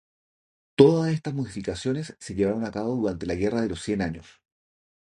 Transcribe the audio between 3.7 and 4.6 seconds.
Cien Años.